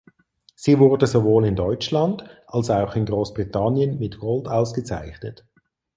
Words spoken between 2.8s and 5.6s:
in Großbritannien mit Gold ausgezeichnet.